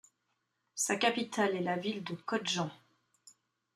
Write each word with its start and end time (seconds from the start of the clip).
Sa 0.73 0.95
capitale 0.95 1.55
est 1.57 1.61
la 1.61 1.77
ville 1.77 2.03
de 2.03 2.15
Khodjent. 2.15 2.71